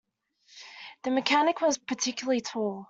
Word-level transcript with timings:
The 1.03 1.11
mechanic 1.11 1.61
was 1.61 1.77
particularly 1.77 2.41
tall. 2.41 2.79